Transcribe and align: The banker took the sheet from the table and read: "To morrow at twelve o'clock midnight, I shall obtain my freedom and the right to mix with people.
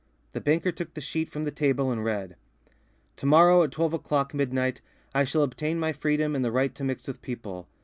The 0.31 0.41
banker 0.41 0.71
took 0.71 0.95
the 0.95 0.99
sheet 0.99 1.29
from 1.29 1.43
the 1.43 1.51
table 1.51 1.91
and 1.91 2.03
read: 2.03 2.35
"To 3.17 3.27
morrow 3.27 3.61
at 3.61 3.69
twelve 3.69 3.93
o'clock 3.93 4.33
midnight, 4.33 4.81
I 5.13 5.25
shall 5.25 5.43
obtain 5.43 5.77
my 5.79 5.93
freedom 5.93 6.35
and 6.35 6.43
the 6.43 6.51
right 6.51 6.73
to 6.73 6.83
mix 6.83 7.05
with 7.05 7.21
people. 7.21 7.67